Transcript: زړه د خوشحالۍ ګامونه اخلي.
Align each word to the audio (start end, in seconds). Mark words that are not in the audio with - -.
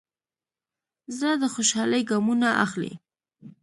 زړه 1.17 1.33
د 1.41 1.43
خوشحالۍ 1.53 2.01
ګامونه 2.09 2.49
اخلي. 2.65 2.93